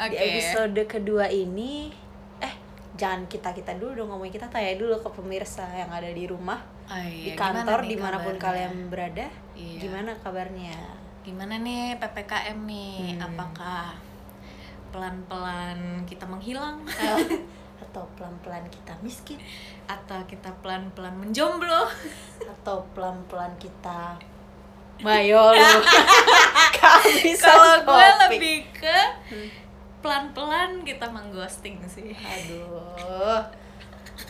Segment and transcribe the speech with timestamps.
[0.00, 0.18] Di Oke.
[0.20, 1.90] episode kedua ini
[2.38, 2.54] eh
[2.94, 6.62] jangan kita kita dulu dong ngomongin kita tanya dulu ke pemirsa yang ada di rumah
[6.86, 8.40] Oh di iya, kantor gimana nih di mana pun kabarnya?
[8.40, 9.78] kalian berada Iya.
[9.80, 10.76] gimana kabarnya
[11.20, 12.96] Gimana nih PPKM nih?
[13.12, 13.26] Hmm.
[13.28, 13.92] Apakah
[14.88, 16.80] pelan-pelan kita menghilang
[17.84, 19.36] atau pelan pelan kita miskin
[19.84, 21.84] atau kita pelan-pelan menjomblo?
[22.54, 24.16] atau pelan pelan kita
[25.04, 25.70] Mayo lu
[26.72, 28.18] Kehabisan Kalau gue topik.
[28.24, 28.98] lebih ke
[30.08, 32.16] pelan-pelan kita mengghosting sih.
[32.16, 33.44] aduh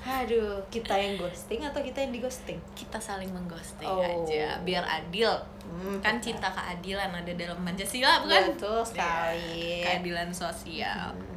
[0.05, 4.03] aduh kita yang ghosting atau kita yang di ghosting Kita saling mengghosting Oh.
[4.03, 5.31] aja biar adil.
[5.63, 8.53] Hmm, Kan cinta keadilan ada dalam Pancasila bukan?
[8.53, 11.15] betul sekali Iya, Keadilan sosial.
[11.15, 11.37] Hmm.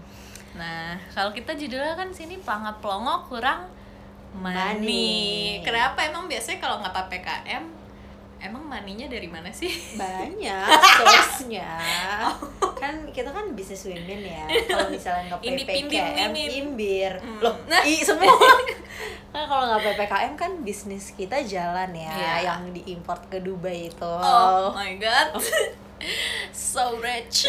[0.53, 3.69] Nah, kalau kita judulnya kan sini pelangap pelongo kurang.
[4.33, 5.59] Money.
[5.61, 7.63] Kenapa emang biasanya kalau nggak PPKM
[8.41, 9.69] emang maninya dari mana sih?
[9.95, 10.65] banyak
[10.97, 11.71] source-nya
[12.81, 17.37] kan kita kan bisnis women ya kalau misalnya nggak ppkm imbir Hmm.
[17.39, 17.81] loh Nah.
[17.83, 18.33] i semua
[19.31, 22.33] kan kalau nggak ppkm kan bisnis kita jalan ya Iya.
[22.43, 25.37] yang diimport ke Dubai itu Oh my god.
[26.51, 27.45] so rich.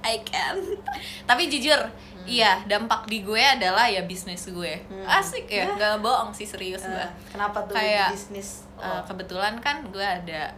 [0.00, 0.58] I can.
[1.24, 1.78] Tapi jujur,
[2.24, 4.78] iya dampak di gue adalah ya bisnis gue.
[4.84, 5.06] Hmm.
[5.08, 5.66] Asik ya, Ya.
[5.72, 7.06] nggak bohong sih serius Eh, gue.
[7.30, 9.02] kenapa tuh Kayak, bisnis oh.
[9.04, 10.54] kebetulan kan gue ada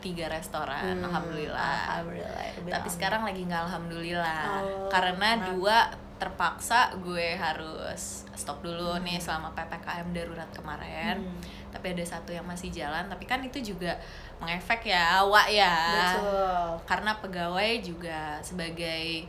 [0.00, 2.00] tiga restoran, Hmm, alhamdulillah.
[2.00, 5.48] alhamdulillah Tapi sekarang lagi nggak alhamdulillah Oh, karena kenapa?
[5.52, 5.78] dua
[6.16, 9.02] terpaksa gue harus stop dulu Hmm.
[9.02, 11.16] nih selama ppkm darurat kemarin.
[11.16, 11.40] Hmm.
[11.70, 13.08] Tapi ada satu yang masih jalan.
[13.08, 13.96] Tapi kan itu juga
[14.36, 15.76] mengefek ya awak ya.
[16.12, 19.24] betul Karena pegawai juga sebagai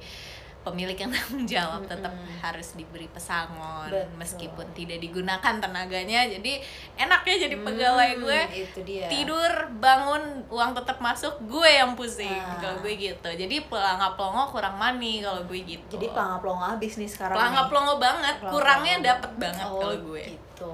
[0.62, 2.38] pemilik yang tanggung jawab tetap Mm-mm.
[2.38, 4.06] harus diberi pesangon Betul.
[4.16, 6.22] meskipun tidak digunakan tenaganya.
[6.24, 6.62] Jadi
[6.96, 12.30] enaknya jadi pegawai Hmm, gue itu dia tidur bangun uang tetap masuk gue yang pusing
[12.32, 12.58] Ah.
[12.58, 17.12] kalau gue gitu jadi pelangap pelongo kurang money kalau gue gitu jadi pelangap pelongo bisnis
[17.12, 17.70] sekarang pelangap nih.
[17.70, 20.74] pelongo banget Pelangap kurangnya dapet banget Oh, kalau gue gitu.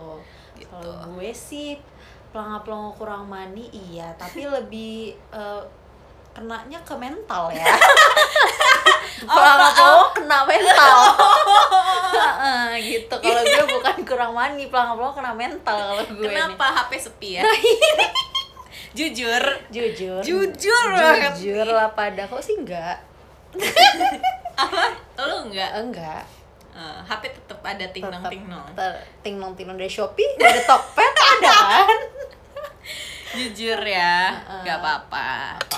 [0.53, 0.67] Gitu.
[0.73, 1.69] Kalau gue sih
[2.27, 4.93] pelangap pelongo kurang mani iya, tapi lebih
[5.31, 5.63] eh,
[6.33, 7.65] kenanya ke mental ya.
[9.25, 10.97] pelangap pelongo kena mental.
[12.17, 13.15] Heeh, gitu.
[13.17, 16.27] Kalau gue bukan kurang mani, pelangap pelongo kena mental kalau gue.
[16.29, 17.43] kenapa HP sepi ya
[18.97, 19.61] jujur nih.
[19.69, 20.21] Jujur.
[20.25, 21.33] Jujur banget.
[21.37, 22.97] Jujur lah pada kok sih enggak?
[24.57, 24.89] apa
[25.21, 26.23] lu enggak Enggak.
[26.77, 28.69] Eh, HP tetap ada ting nong ting nong
[29.25, 31.99] ting nong ting nong dari Shopee, dari Tokped ada kan?
[33.37, 34.33] jujur ya
[34.65, 35.29] nggak apa-apa.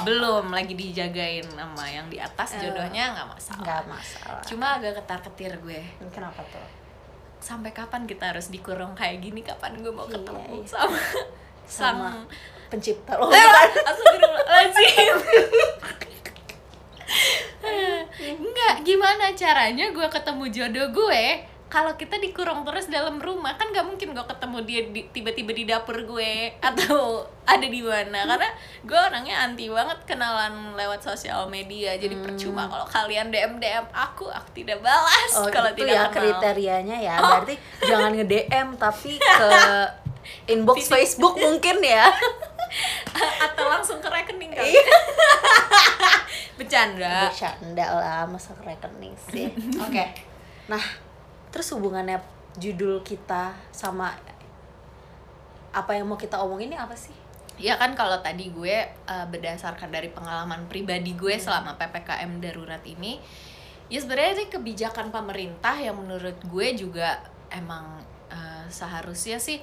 [0.07, 3.59] Belum lagi dijagain sama yang di atas jodohnya nggak masalah.
[3.59, 4.41] Enggak masalah.
[4.47, 5.81] cuma agak ketar ketir gue.
[6.09, 6.79] Kenapa tuh?
[7.39, 9.39] sampai kapan kita harus dikurung kayak gini?
[9.39, 10.67] Kapan gue mau Iya, ketemu iya.
[10.67, 10.99] sama
[11.63, 12.09] sang Sama
[12.67, 13.31] pencipta lo?
[13.31, 13.47] Eh,
[13.87, 15.15] Astagfirullahaladzim.
[18.19, 21.23] Enggak, gimana caranya gue ketemu jodoh gue
[21.69, 25.63] kalau kita dikurung terus dalam rumah kan gak mungkin gue ketemu dia di- tiba-tiba di
[25.63, 26.31] dapur gue
[26.65, 28.49] atau ada di mana karena
[28.81, 32.25] gue orangnya anti banget kenalan lewat sosial media jadi Hmm.
[32.25, 36.97] percuma kalau kalian dm dm aku aku tidak balas Oh, kalau tidak ya kenal kriterianya
[36.99, 37.15] ya.
[37.15, 37.29] Oh.
[37.37, 39.49] Berarti jangan nge-DM tapi ke
[40.47, 42.09] inbox Facebook mungkin ya.
[43.45, 44.97] atau langsung ke rekening kali Iya.
[46.55, 49.47] bercanda Bercanda lah, masa ke rekening sih.
[49.79, 50.05] Oke.
[50.67, 50.81] Nah,
[51.49, 52.21] terus hubungannya
[52.57, 54.13] judul kita sama
[55.69, 57.13] apa yang mau kita omongin ini apa sih?
[57.59, 63.19] Ya kan kalau tadi gue eh, berdasarkan dari pengalaman pribadi gue selama PPKM darurat ini
[63.89, 67.99] ya sebenarnya ini kebijakan pemerintah yang menurut gue juga emang
[68.29, 69.59] eh, seharusnya sih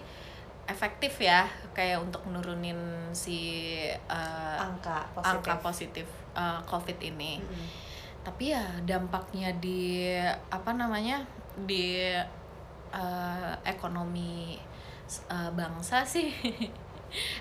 [0.67, 2.77] efektif ya kayak untuk nurunin
[3.15, 3.39] si
[3.87, 5.31] eh, Angka positif.
[5.31, 7.39] angka positif eh, COVID ini.
[7.39, 7.67] Mm-mm.
[8.27, 10.11] Tapi ya dampaknya di
[10.51, 11.23] apa namanya
[11.59, 12.05] di
[12.91, 14.59] eh, ekonomi
[15.27, 16.29] eh, bangsa sih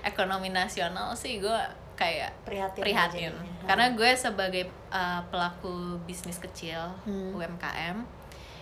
[0.04, 1.60] ekonomi nasional sih gue
[1.96, 2.84] kayak Prihatin.
[2.84, 3.52] prihatin aja nih.
[3.66, 7.32] karena gue sebagai uh, pelaku bisnis kecil Hmm.
[7.32, 8.04] UMKM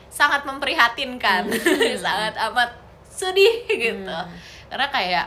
[0.07, 1.49] sangat memprihatinkan
[2.05, 2.69] sangat amat
[3.03, 4.29] sedih gitu Hmm.
[4.69, 5.25] karena kayak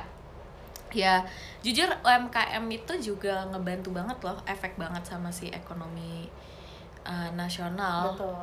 [0.91, 1.27] ya
[1.61, 6.31] jujur UMKM itu juga ngebantu banget loh efek banget sama si ekonomi
[7.07, 8.35] uh, nasional Betul.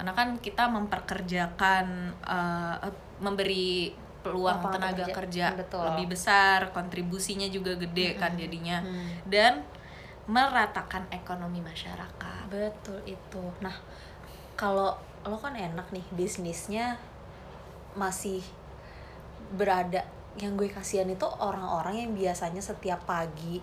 [0.00, 1.86] karena kan kita memperkerjakan
[2.24, 3.92] uh, eh, memberi
[4.24, 5.14] peluang Lapangan tenaga kerja.
[5.14, 5.84] kerja, Betul.
[5.92, 9.22] lebih besar kontribusinya juga gede kan jadinya Hmm.
[9.28, 9.62] dan
[10.26, 13.44] meratakan ekonomi masyarakat Betul itu.
[13.62, 13.74] Nah,
[14.58, 16.98] kalau lo kan enak nih bisnisnya
[17.94, 18.42] masih
[19.54, 20.02] berada
[20.36, 23.62] yang gue kasihan itu orang-orang yang biasanya setiap pagi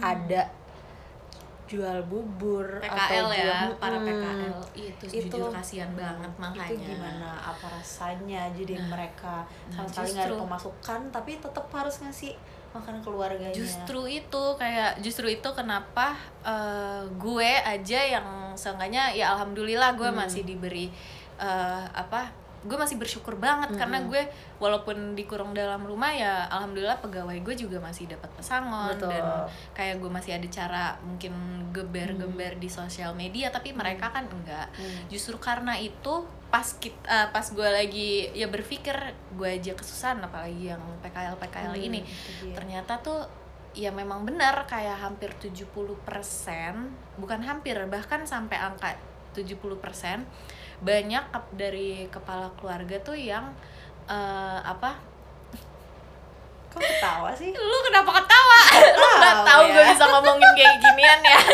[0.00, 0.48] ada
[1.68, 4.08] jual bubur PKL atau ya jual, para Mm-mm.
[4.08, 6.64] PKL itu, Itu- jujur kasihan banget makanya.
[6.66, 11.66] itu gimana apa rasanya jadi Nah, mereka nah, sama sekali nggak ada pemasukan tapi tetap
[11.70, 12.32] harus ngasih
[12.68, 13.52] makan keluarganya.
[13.52, 20.18] Justru itu kayak justru itu kenapa eh, gue aja yang seenggaknya ya alhamdulillah gue Hmm.
[20.18, 20.88] masih diberi
[21.36, 22.28] eh, apa
[22.68, 23.80] gue masih bersyukur banget Hmm.
[23.80, 24.22] karena gue
[24.58, 29.08] walaupun dikurung dalam rumah ya alhamdulillah pegawai gue juga masih dapat pesangon Betul.
[29.08, 29.24] dan
[29.72, 31.32] kayak gue masih ada cara mungkin
[31.72, 35.08] geber-geber di sosial media tapi mereka kan enggak Hmm.
[35.08, 38.96] justru karena itu pas kita pas gue lagi ya berpikir
[39.32, 42.00] gue aja kesusahan apalagi yang PKL PKL Hmm, ini
[42.52, 43.24] ternyata tuh
[43.72, 45.92] ya memang benar kayak hampir 70%
[47.16, 48.96] bukan hampir bahkan sampai angka
[49.32, 50.24] 70%
[50.80, 53.50] banyak dari kepala keluarga tuh yang
[54.04, 54.94] eh, apa?
[56.68, 57.50] Kok ketawa sih?
[57.50, 58.60] Lu kenapa ketawa?
[58.98, 59.72] Lu nggak Tahu ya.
[59.72, 61.38] gue bisa ngomongin kayak ginian ya.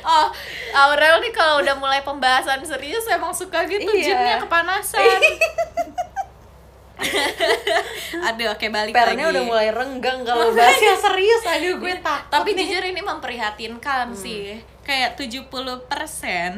[0.00, 0.32] Oh
[0.74, 4.04] Aurel nih kalau udah mulai pembahasan serius emang suka gitu Iya.
[4.06, 5.04] jinnya kepanasan.
[8.24, 9.32] Aduh oke balik pernya lagi.
[9.36, 11.42] udah mulai renggang kalau bahas yang serius.
[11.44, 12.64] Aduh gue takut tapi nih.
[12.64, 14.56] jujur ini memprihatinkan sih
[14.88, 15.84] kayak 70%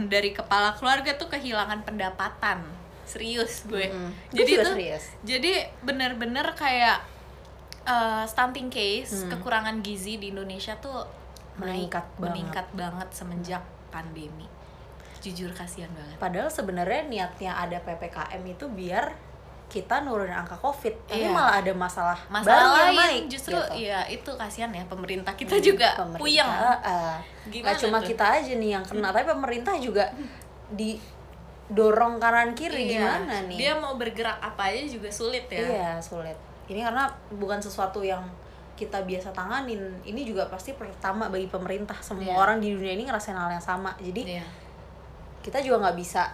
[0.06, 2.62] dari kepala keluarga tuh kehilangan pendapatan
[3.03, 4.11] serius gue Mm.
[4.31, 5.05] jadi Gue tuh serius.
[5.21, 7.03] jadi bener-bener kayak
[7.82, 9.35] uh, stunting case Hmm.
[9.35, 11.03] kekurangan gizi di Indonesia tuh
[11.59, 12.23] naik Meningkat banget.
[12.23, 14.47] meningkat banget semenjak pandemi
[15.19, 19.12] jujur kasihan banget Padahal sebenarnya niatnya ada PPKM itu biar
[19.70, 21.31] kita nurunin angka COVID, tapi Iya.
[21.31, 23.72] malah ada masalah, masalah baru yang lain naik, justru gitu.
[23.78, 28.06] iya itu kasihan ya pemerintah kita juga Pemerintah, puyeng eh, Gimana nggak cuma tuh?
[28.11, 30.11] kita aja nih yang kena, tapi pemerintah juga
[30.75, 32.93] didorong kanan kiri Iya.
[32.99, 33.56] gimana nih?
[33.56, 36.37] dia mau bergerak apa aja juga sulit ya Iya sulit.
[36.67, 38.22] Ini karena bukan sesuatu yang
[38.75, 39.78] kita biasa tanganin.
[40.02, 41.99] Ini juga pasti pertama bagi pemerintah.
[42.00, 42.38] Semua Iya.
[42.38, 43.90] orang di dunia ini ngerasain hal yang sama.
[43.99, 44.46] Jadi Iya.
[45.40, 46.31] kita juga nggak bisa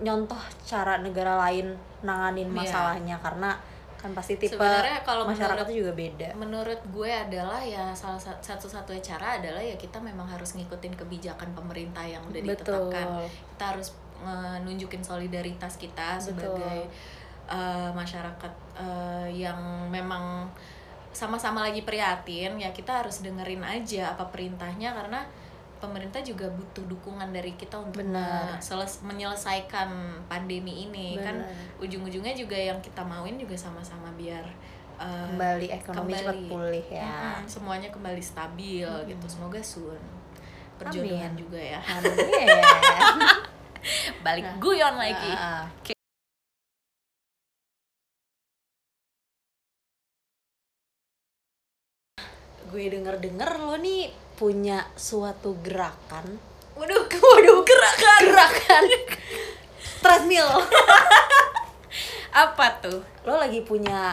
[0.00, 1.72] nyontoh cara negara lain
[2.02, 2.56] nanganin Iya.
[2.56, 3.50] masalahnya karena
[3.96, 6.28] kan pasti tipe Sebenarnya kalau masyarakatnya menurut- juga beda.
[6.36, 11.50] menurut gue adalah ya salah sa- satu-satunya cara adalah ya kita memang harus ngikutin kebijakan
[11.56, 12.52] pemerintah yang udah Betul.
[12.92, 13.06] ditetapkan
[13.56, 16.24] kita harus eh, nunjukin solidaritas kita Betul.
[16.32, 16.78] sebagai
[17.46, 19.58] eh, masyarakat eh, yang
[19.88, 20.48] memang
[21.10, 25.24] sama-sama lagi prihatin ya kita harus dengerin aja apa perintahnya karena
[25.76, 28.56] pemerintah juga butuh dukungan dari kita untuk Benar.
[28.58, 29.88] seles- menyelesaikan
[30.24, 31.78] pandemi ini kan Benar.
[31.78, 34.42] ujung-ujungnya juga yang kita mauin juga sama-sama biar
[34.96, 36.18] eh, Kembali ekonomi kembali.
[36.18, 37.06] cepat pulih ya.
[37.06, 39.06] Mm-mm, semuanya kembali stabil Mm-mm.
[39.06, 40.00] gitu semoga soon
[40.76, 41.38] perjodohan Amin.
[41.38, 42.12] juga ya Amin.
[44.24, 45.64] Balik Nah, guyon lagi Ah.
[52.66, 56.36] Gue denger-denger lo nih punya suatu gerakan.
[56.76, 57.02] Waduh
[57.34, 58.20] waduh gerakan.
[58.22, 58.84] Gerakan.
[60.04, 60.46] Treadmill.
[62.36, 63.00] Apa tuh?
[63.24, 64.12] Lo lagi punya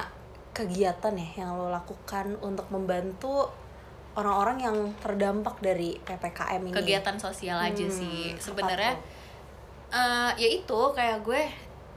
[0.56, 3.52] kegiatan ya yang lo lakukan untuk membantu
[4.14, 6.74] orang-orang yang terdampak dari ppkm ini?
[6.74, 8.32] Kegiatan sosial aja Hmm, sih.
[8.38, 8.94] sebenarnya
[9.90, 11.42] eh ya itu kayak gue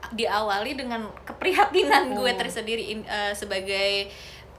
[0.09, 2.37] diawali dengan keprihatinan gue Hmm.
[2.37, 4.09] tersendiri in- eh, sebagai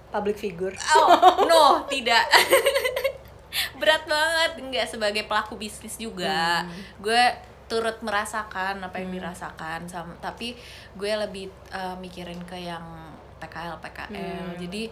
[0.09, 0.75] public figure.
[0.97, 1.11] Oh
[1.45, 2.25] no tidak
[3.81, 6.71] berat banget enggak sebagai pelaku bisnis juga Hmm.
[7.01, 7.23] gue
[7.69, 9.19] turut merasakan apa yang Hmm.
[9.21, 10.57] dirasakan sama tapi
[10.95, 12.85] gue lebih eh, mikirin ke yang
[13.39, 14.59] PKL PKL Hmm.
[14.59, 14.83] jadi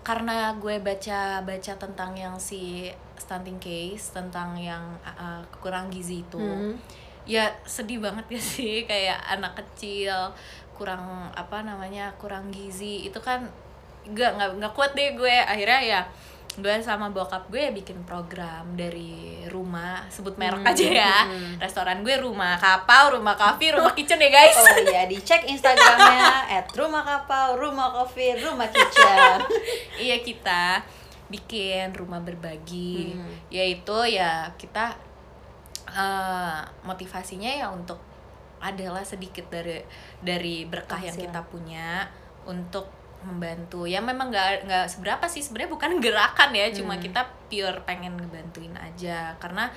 [0.00, 6.40] karena gue baca baca tentang yang si stunting case tentang yang uh, kurang gizi itu
[6.40, 6.72] Hmm.
[7.28, 10.32] ya sedih banget ya sih kayak anak kecil
[10.72, 11.04] kurang
[11.36, 13.44] apa namanya kurang gizi itu kan
[14.08, 16.00] gak nggak nggak kuat deh gue akhirnya ya
[16.52, 19.14] gue sama bokap gue ya bikin program dari
[19.46, 21.56] rumah sebut merek Hmm, aja ya hmm.
[21.56, 26.26] restoran gue rumah kapau rumah kafe rumah kitchen ya guys Oh iya, dicek Instagramnya
[26.58, 29.38] at rumah kapau, rumah coffee, rumah kitchen.
[30.04, 30.82] iya kita
[31.26, 33.30] bikin rumah berbagi Hmm.
[33.48, 34.98] yaitu ya kita
[35.86, 37.98] eh, motivasinya ya untuk
[38.58, 39.80] adalah sedikit dari
[40.18, 41.32] dari berkah yang Penghasilan.
[41.32, 41.88] kita punya
[42.42, 42.90] untuk
[43.22, 43.84] membantu.
[43.84, 45.40] Ya memang nggak nggak seberapa sih.
[45.40, 47.02] Sebenarnya bukan gerakan ya cuma Hmm.
[47.02, 49.36] kita pure pengen ngebantuin aja.
[49.36, 49.68] Karena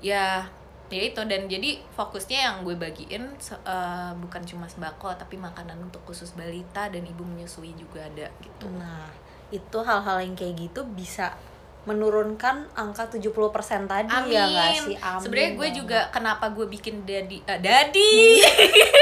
[0.00, 0.44] ya
[0.88, 1.20] ya itu.
[1.24, 6.88] Dan jadi fokusnya yang gue bagiin eh, bukan cuma sembako tapi makanan untuk khusus balita
[6.88, 8.68] dan ibu menyusui juga ada gitu.
[8.72, 9.08] Nah,
[9.48, 11.32] itu hal-hal yang kayak gitu bisa
[11.82, 13.26] menurunkan angka 70%
[13.90, 14.94] tadi ya nggak sih?
[14.96, 15.18] Amin.
[15.18, 19.01] Sebenarnya gue juga kenapa gue bikin daddy eh, daddy aduh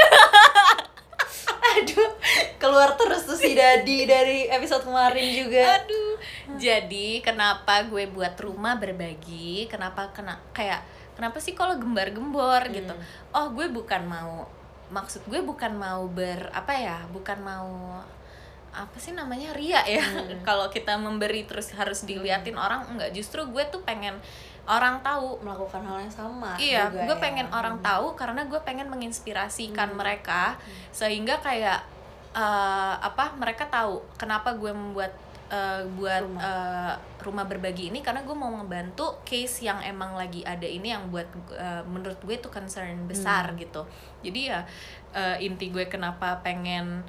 [2.71, 5.75] keluar terus tuh si Dadi dari episode kemarin juga.
[5.77, 6.15] aduh
[6.55, 10.79] jadi kenapa gue buat rumah berbagi kenapa kena kayak
[11.13, 13.03] kenapa sih kalau gembar-gembor gitu Hmm.
[13.33, 14.47] oh gue bukan mau
[14.89, 17.99] maksud gue bukan mau ber apa ya bukan mau
[18.71, 20.39] apa sih namanya ria ya Hmm.
[20.47, 24.15] kalau kita memberi terus harus diliatin orang enggak justru gue tuh pengen
[24.63, 27.21] orang tahu melakukan hal yang sama Iya, juga gue ya.
[27.21, 27.83] pengen orang Hmm.
[27.83, 29.97] tahu karena gue pengen menginspirasikan Hmm.
[29.97, 30.55] mereka
[30.89, 31.83] sehingga kayak
[32.33, 35.11] eh, apa mereka tahu kenapa gue membuat
[35.47, 36.41] eh, buat Rumah.
[36.41, 41.07] eh, rumah berbagi ini karena gue mau ngebantu case yang emang lagi ada ini yang
[41.07, 43.59] buat eh, menurut gue itu concern besar Hmm.
[43.59, 43.81] gitu.
[44.21, 44.63] Jadi ya
[45.11, 47.03] eh, inti gue kenapa pengen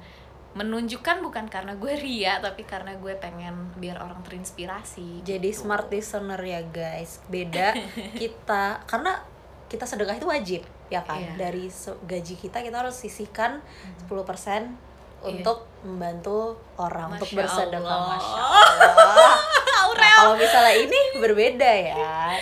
[0.53, 5.25] menunjukkan bukan karena gue ria tapi karena gue pengen biar orang terinspirasi.
[5.25, 5.65] jadi gitu.
[5.65, 7.73] smart listener ya guys beda
[8.21, 9.17] kita karena
[9.65, 11.33] kita sedekah itu wajib ya kan Iya.
[11.39, 11.65] dari
[12.05, 13.65] gaji kita kita harus sisihkan
[14.05, 14.92] 10%
[15.25, 16.37] untuk membantu
[16.75, 18.07] orang untuk Masya bersedekah Allah.
[18.13, 19.35] masya Allah
[19.93, 21.95] Nah, kalau misalnya ini berbeda ya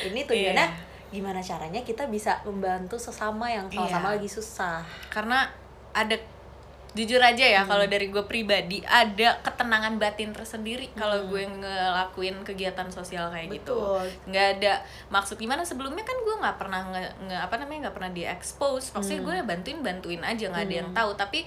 [0.03, 1.11] ini tujuannya Iya.
[1.11, 4.15] gimana caranya kita bisa membantu sesama yang sama-sama Iya.
[4.17, 5.45] lagi susah karena
[5.91, 6.15] ada
[6.91, 7.69] jujur aja ya Hmm.
[7.69, 11.27] kalau dari gue pribadi ada ketenangan batin tersendiri kalau Hmm.
[11.29, 14.03] gue ngelakuin kegiatan sosial kayak gitu Betul.
[14.27, 14.73] nggak ada
[15.09, 19.19] maksud gimana sebelumnya kan gue nggak pernah nge, nge- apa namanya nggak pernah diekspos maksudnya
[19.19, 19.27] Hmm.
[19.29, 20.97] gue bantuin bantuin aja nggak ada yang Hmm.
[20.97, 21.39] tahu tapi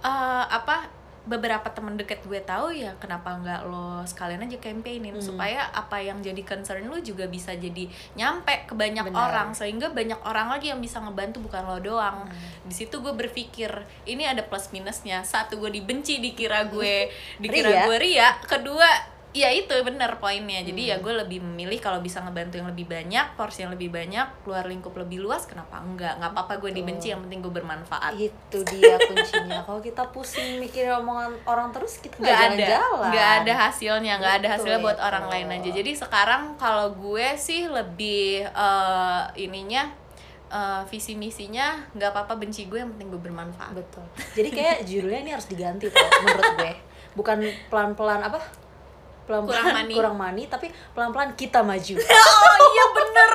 [0.00, 5.20] eh, apa beberapa temen deket gue tahu ya kenapa nggak lo sekalian aja campaignin Hmm.
[5.20, 7.84] supaya apa yang jadi concern lo juga bisa jadi
[8.16, 9.28] nyampe ke banyak Benar.
[9.28, 12.32] orang sehingga banyak orang lagi yang bisa ngebantu bukan lo doang Hmm.
[12.64, 13.68] di situ gue berpikir
[14.04, 17.12] ini ada plus minusnya satu gue dibenci dikira gue
[17.44, 17.84] dikira Ria.
[17.84, 18.88] gue ria kedua
[19.28, 20.64] ya itu bener poinnya.
[20.64, 20.90] Jadi Hmm.
[20.90, 24.64] ya gue lebih memilih kalau bisa ngebantu yang lebih banyak porsi yang lebih banyak keluar
[24.64, 26.16] lingkup lebih luas kenapa enggak?
[26.16, 28.16] Nggak apa-apa gue dibenci yang penting gue bermanfaat.
[28.16, 29.60] Itu dia kuncinya.
[29.68, 32.78] Kalau kita pusing mikirin omongan orang terus kita nggak ada.
[33.12, 35.06] nggak ada hasilnya nggak ada hasilnya buat itu.
[35.06, 35.70] orang lain aja.
[35.76, 39.92] Jadi sekarang kalau gue sih lebih eh, ininya
[40.48, 43.76] eh, visi misinya nggak apa-apa benci gue yang penting gue bermanfaat.
[43.76, 44.04] Betul.
[44.34, 46.72] Jadi kayak judulnya ini harus diganti tuh menurut gue.
[47.18, 48.40] Bukan pelan-pelan apa
[49.28, 49.92] pelan-pelan Kurang mani.
[49.92, 53.32] kurang mani tapi pelan-pelan kita maju oh iya bener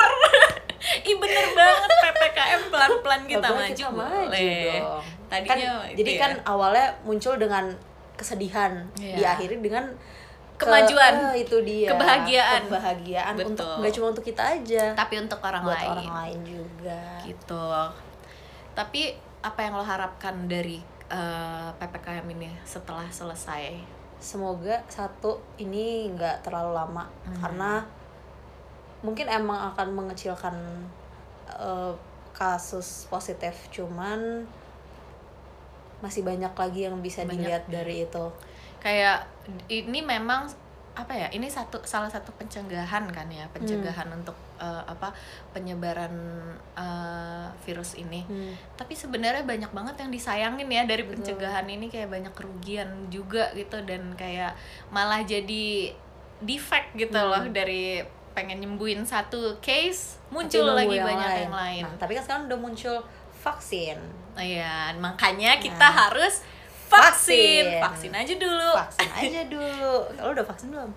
[0.83, 4.73] Ih bener banget PPKM pelan-pelan kita Pelan-pelan maju, kita maju boleh.
[4.77, 5.03] dong.
[5.25, 5.59] Tadinya kan,
[5.93, 6.19] jadi ya.
[6.19, 7.65] kan awalnya muncul dengan
[8.13, 9.15] kesedihan Iya.
[9.15, 9.87] diakhiri dengan
[10.53, 11.13] ke- Kemajuan.
[11.31, 12.61] eh, itu dia Kebahagiaan.
[12.67, 13.49] kebahagiaan Betul.
[13.49, 17.65] untuk nggak cuma untuk kita aja tapi untuk orang buat lain orang lain juga gitu
[18.73, 19.01] tapi
[19.39, 23.71] apa yang lo harapkan dari eh, ppkm ini setelah selesai
[24.23, 27.35] semoga satu ini nggak terlalu lama Hmm.
[27.43, 27.71] karena
[29.03, 30.55] mungkin emang akan mengecilkan
[31.51, 31.93] eh,
[32.31, 34.47] kasus positif cuman
[35.99, 37.35] masih banyak lagi yang bisa Banyak.
[37.35, 38.25] dilihat dari itu
[38.79, 39.23] kayak
[39.67, 40.47] ini memang
[40.93, 44.17] apa ya ini satu salah satu pencegahan kan ya pencegahan Hmm.
[44.19, 45.09] untuk eh, apa
[45.49, 46.13] penyebaran
[46.73, 48.53] eh, virus ini Hmm.
[48.75, 51.13] tapi sebenarnya banyak banget yang disayangin ya dari Betul.
[51.33, 54.53] pencegahan ini kayak banyak kerugian juga gitu dan kayak
[54.87, 55.97] malah jadi
[56.39, 57.29] defect gitu Hmm.
[57.31, 61.43] loh dari pengen nyembuhin satu case muncul lagi banyak lain.
[61.43, 62.97] yang lain Nah, tapi kan sekarang udah muncul
[63.35, 63.97] vaksin
[64.33, 66.09] Iya, makanya kita Nah.
[66.09, 66.41] harus
[66.95, 67.65] vaksin.
[67.77, 67.81] Vaksin.
[67.81, 68.69] Vaksin aja dulu.
[68.75, 70.91] vaksin aja dulu lo udah vaksin belum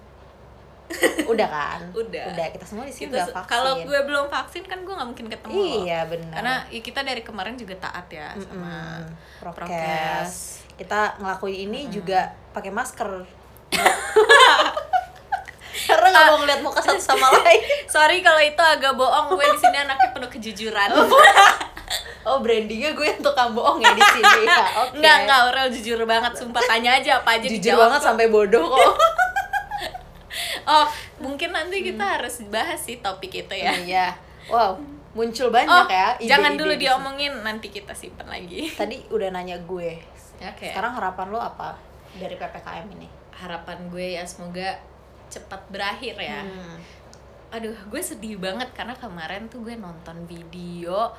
[1.35, 2.31] udah kan Udah.
[2.31, 5.27] udah kita semua di sini udah vaksin kalau gue belum vaksin kan gue nggak mungkin
[5.27, 9.11] ketemu iya benar Karena ya kita dari kemarin juga taat ya sama Mm-mm.
[9.43, 9.67] prokes.
[9.67, 10.33] prokes
[10.79, 13.11] kita ngelakuin ini juga pakai masker
[15.87, 19.59] karena nggak mau ngeliat muka satu sama lain Sorry kalau itu agak bohong, gue di
[19.59, 20.89] sini anaknya penuh kejujuran.
[22.27, 25.99] Oh brandingnya gue untuk kamu bohong ya di sini ya oke Enggak, enggak, Aurel jujur
[26.03, 28.07] banget, sumpah tanya aja apa aja jujur dijawab banget kok.
[28.11, 28.93] sampai bodoh kok
[30.67, 30.87] Oh,
[31.23, 33.71] mungkin nanti kita harus bahas sih topik itu ya.
[33.79, 34.07] iya
[34.47, 34.75] wow
[35.15, 36.83] muncul banyak Oh, ya jangan ide-ide dulu sini.
[36.83, 38.69] diomongin, nanti kita simpen lagi.
[38.81, 39.97] tadi udah nanya gue
[40.37, 40.67] Oke.
[40.69, 41.79] sekarang harapan lo apa
[42.13, 44.77] dari ppkm ini harapan gue ya semoga
[45.29, 46.43] cepat berakhir ya.
[46.43, 46.77] Hmm.
[47.53, 51.15] Aduh, gue sedih banget karena kemarin tuh gue nonton video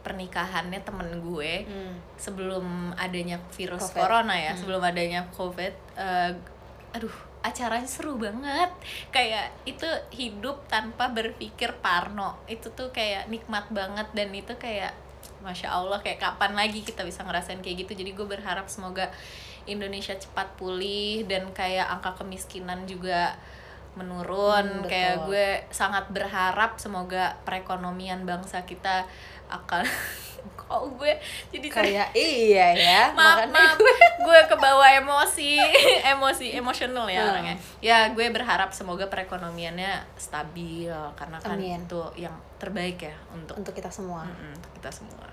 [0.00, 1.94] pernikahannya temen gue Hmm.
[2.16, 2.64] sebelum
[2.94, 4.00] adanya virus Covid.
[4.00, 4.58] corona ya, Hmm.
[4.58, 5.72] sebelum adanya covid.
[5.94, 6.32] eh,
[6.90, 8.68] aduh, acaranya seru banget.
[9.08, 12.36] Kayak itu hidup tanpa berpikir parno.
[12.46, 14.92] Itu tuh kayak nikmat banget dan itu kayak
[15.40, 19.08] Masya Allah kayak kapan lagi kita bisa ngerasain kayak gitu Jadi gue berharap semoga
[19.64, 23.40] Indonesia cepat pulih Dan kayak angka kemiskinan juga
[23.90, 29.08] menurun Hmm, kayak gue sangat berharap semoga perekonomian bangsa kita
[29.50, 29.82] akan
[30.60, 31.12] kok gue
[31.50, 33.76] jadi kayak iya ya maaf maaf
[34.16, 35.58] gue kebawa emosi
[36.06, 37.30] emosi emosional ya Hmm.
[37.34, 41.82] orangnya ya gue berharap semoga perekonomiannya stabil karena kan Amin.
[41.84, 45.26] itu yang terbaik ya untuk untuk kita semua Mm-mm, untuk kita semua